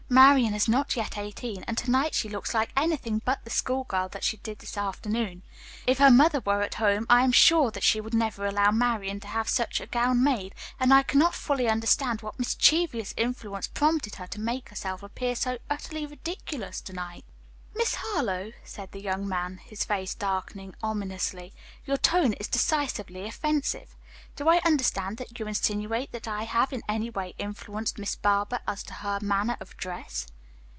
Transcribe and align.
Marian 0.13 0.53
is 0.53 0.67
not 0.67 0.97
yet 0.97 1.17
eighteen, 1.17 1.63
and 1.69 1.77
to 1.77 1.89
night 1.89 2.13
she 2.13 2.27
looks 2.27 2.53
like 2.53 2.73
anything 2.75 3.21
but 3.23 3.41
the 3.45 3.49
school 3.49 3.85
girl 3.85 4.09
that 4.09 4.25
she 4.25 4.35
did 4.35 4.59
this 4.59 4.75
afternoon. 4.77 5.41
If 5.87 5.99
her 5.99 6.11
mother 6.11 6.41
were 6.45 6.61
at 6.63 6.73
home 6.75 7.05
I 7.09 7.23
am 7.23 7.31
sure 7.31 7.71
that 7.71 7.81
she 7.81 8.01
would 8.01 8.13
never 8.13 8.45
allow 8.45 8.71
Marian 8.71 9.21
to 9.21 9.29
have 9.29 9.47
such 9.47 9.79
a 9.79 9.87
gown 9.87 10.21
made, 10.21 10.53
and 10.81 10.93
I 10.93 11.03
cannot 11.03 11.33
fully 11.33 11.69
understand 11.69 12.21
what 12.21 12.37
mischievous 12.37 13.13
influence 13.15 13.67
prompted 13.69 14.15
her 14.15 14.27
to 14.27 14.41
make 14.41 14.67
herself 14.67 15.01
appear 15.01 15.33
so 15.33 15.59
utterly 15.69 16.05
ridiculous 16.05 16.81
to 16.81 16.91
night." 16.93 17.23
"Miss 17.73 17.95
Harlowe," 17.95 18.51
said 18.65 18.91
the 18.91 19.01
young 19.01 19.25
man, 19.29 19.59
his 19.59 19.85
face 19.85 20.13
darkening 20.13 20.75
ominously, 20.83 21.53
"your 21.85 21.95
tone 21.95 22.33
is 22.33 22.49
decidedly 22.49 23.25
offensive. 23.25 23.95
Do 24.35 24.49
I 24.49 24.59
understand 24.65 25.21
you 25.21 25.25
to 25.33 25.47
insinuate 25.47 26.11
that 26.11 26.27
I 26.27 26.43
have 26.43 26.73
in 26.73 26.81
any 26.87 27.09
way 27.09 27.33
influenced 27.37 27.97
Miss 27.97 28.15
Barber 28.15 28.59
as 28.67 28.83
to 28.83 28.95
her 28.95 29.19
manner 29.21 29.55
of 29.61 29.75
dress?" 29.77 30.27